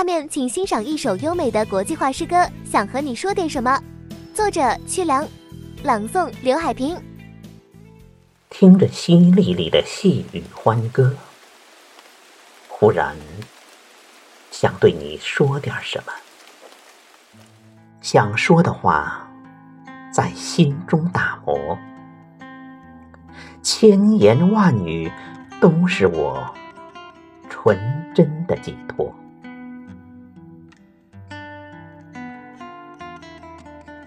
[0.00, 3.78] 下面请欣赏一首优美的国际化诗歌，想和你说点什么。
[4.32, 5.28] 作者屈良，
[5.82, 6.96] 朗诵刘海平。
[8.48, 11.14] 听着淅沥沥的细雨欢歌，
[12.66, 13.14] 忽然
[14.50, 16.12] 想对你说点什么。
[18.00, 19.30] 想说的话
[20.10, 21.78] 在心中打磨，
[23.60, 25.12] 千言万语
[25.60, 26.50] 都是我
[27.50, 27.78] 纯
[28.14, 29.09] 真的寄托。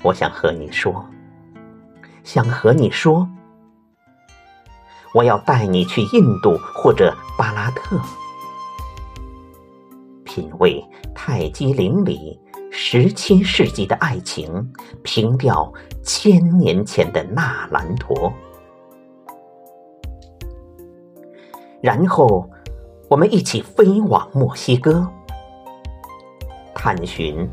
[0.04, 0.94] 我想和你说，
[2.26, 3.26] 想和你说，
[5.14, 7.98] 我要带你去印度或者巴拉特，
[10.26, 10.86] 品味
[11.16, 12.38] 泰姬陵里
[12.70, 15.72] 十七世纪的爱情，凭吊
[16.04, 18.34] 千年前的纳兰陀，
[21.82, 22.50] 然后
[23.10, 25.08] 我们一起飞往墨西哥，
[26.76, 27.50] 探寻。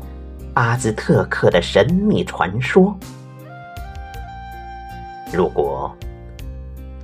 [0.53, 2.93] 阿兹特克的神秘传说。
[5.31, 5.95] 如果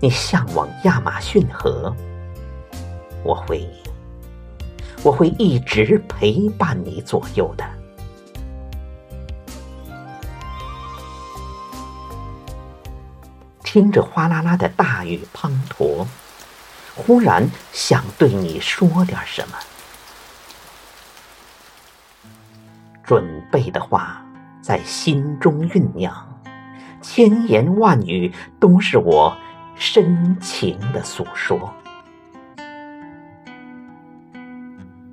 [0.01, 1.95] 你向往亚马逊河，
[3.23, 3.65] 我会，
[5.01, 7.63] 我会一直陪伴你左右的。
[13.63, 16.05] 听着哗啦啦的大雨滂沱，
[16.95, 19.55] 忽然想对你说点什么。
[23.07, 24.21] 准备的话
[24.61, 26.13] 在心中酝酿，
[27.01, 29.33] 千言万语都是我
[29.75, 31.73] 深情的诉说。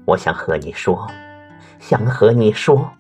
[0.05, 1.09] 我想和你说，
[1.79, 2.91] 想和你说，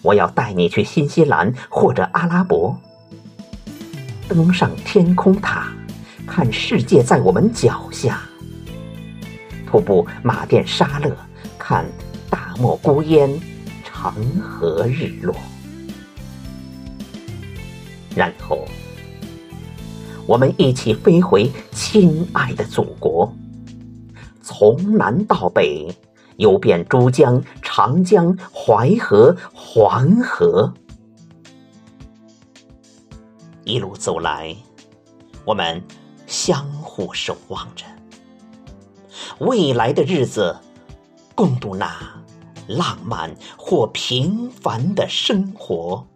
[0.00, 2.78] 我要带你去新西兰或者阿拉伯，
[4.28, 5.66] 登上天空塔，
[6.24, 8.14] 看世界在我们脚下；
[9.66, 11.10] 徒步马甸沙勒，
[11.58, 11.84] 看
[12.30, 13.28] 大漠孤烟。
[13.98, 15.34] 长河日落，
[18.14, 18.68] 然后
[20.26, 23.32] 我们一起飞回亲爱的祖国，
[24.42, 25.88] 从南到北，
[26.36, 30.72] 游遍珠江、长江、淮河、黄河，
[33.64, 34.54] 一路走来，
[35.46, 35.82] 我们
[36.26, 37.86] 相互守望着。
[39.38, 40.54] 未来的日子，
[41.34, 42.15] 共度那。
[42.66, 46.06] 浪漫或平凡的生活。